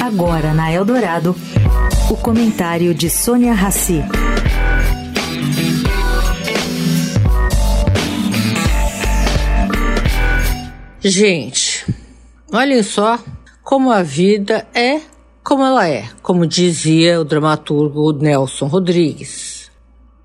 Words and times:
Agora 0.00 0.52
na 0.52 0.72
Eldorado, 0.72 1.34
o 2.10 2.16
comentário 2.16 2.94
de 2.94 3.08
Sônia 3.08 3.54
Rassi. 3.54 4.02
Gente, 11.00 11.86
olhem 12.52 12.82
só 12.82 13.18
como 13.62 13.90
a 13.90 14.02
vida 14.02 14.66
é 14.74 15.00
como 15.42 15.62
ela 15.62 15.86
é, 15.86 16.08
como 16.22 16.46
dizia 16.46 17.20
o 17.20 17.24
dramaturgo 17.24 18.12
Nelson 18.12 18.66
Rodrigues. 18.66 19.70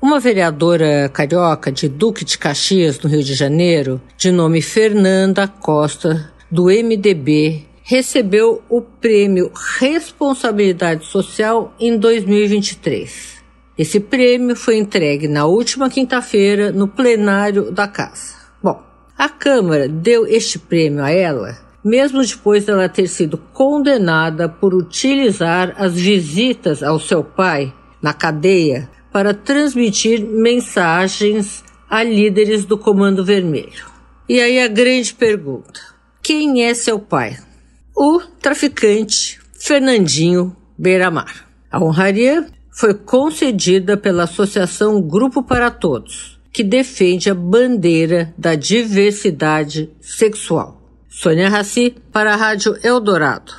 Uma 0.00 0.20
vereadora 0.20 1.10
carioca 1.12 1.70
de 1.70 1.88
Duque 1.88 2.24
de 2.24 2.38
Caxias, 2.38 2.98
no 3.00 3.10
Rio 3.10 3.22
de 3.22 3.34
Janeiro, 3.34 4.00
de 4.16 4.30
nome 4.30 4.62
Fernanda 4.62 5.46
Costa, 5.48 6.32
do 6.50 6.64
MDB, 6.66 7.66
recebeu 7.90 8.62
o 8.68 8.80
prêmio 8.80 9.50
Responsabilidade 9.80 11.04
Social 11.06 11.74
em 11.80 11.98
2023. 11.98 13.42
Esse 13.76 13.98
prêmio 13.98 14.54
foi 14.54 14.76
entregue 14.76 15.26
na 15.26 15.46
última 15.46 15.90
quinta-feira 15.90 16.70
no 16.70 16.86
plenário 16.86 17.72
da 17.72 17.88
casa. 17.88 18.36
Bom, 18.62 18.80
a 19.18 19.28
Câmara 19.28 19.88
deu 19.88 20.24
este 20.24 20.56
prêmio 20.56 21.02
a 21.02 21.10
ela, 21.10 21.58
mesmo 21.84 22.24
depois 22.24 22.64
dela 22.64 22.88
ter 22.88 23.08
sido 23.08 23.36
condenada 23.52 24.48
por 24.48 24.72
utilizar 24.72 25.74
as 25.76 25.94
visitas 25.94 26.84
ao 26.84 27.00
seu 27.00 27.24
pai 27.24 27.74
na 28.00 28.14
cadeia 28.14 28.88
para 29.12 29.34
transmitir 29.34 30.24
mensagens 30.24 31.64
a 31.90 32.04
líderes 32.04 32.64
do 32.64 32.78
Comando 32.78 33.24
Vermelho. 33.24 33.90
E 34.28 34.40
aí 34.40 34.60
a 34.60 34.68
grande 34.68 35.12
pergunta: 35.12 35.80
quem 36.22 36.62
é 36.62 36.72
seu 36.72 36.96
pai? 36.96 37.49
O 37.96 38.20
traficante 38.40 39.40
Fernandinho 39.58 40.56
Beiramar. 40.76 41.46
A 41.70 41.82
honraria 41.82 42.46
foi 42.70 42.94
concedida 42.94 43.96
pela 43.96 44.24
Associação 44.24 45.00
Grupo 45.02 45.42
para 45.42 45.70
Todos, 45.70 46.38
que 46.52 46.64
defende 46.64 47.28
a 47.30 47.34
bandeira 47.34 48.32
da 48.36 48.54
diversidade 48.54 49.90
sexual. 50.00 50.80
Sônia 51.08 51.48
Raci 51.48 51.94
para 52.12 52.32
a 52.32 52.36
Rádio 52.36 52.76
Eldorado. 52.82 53.52